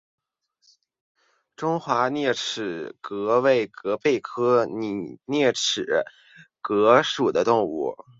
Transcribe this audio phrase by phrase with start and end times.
[1.55, 6.03] 中华拟锯齿蛤为贻贝科拟锯齿
[6.63, 7.95] 蛤属的动物。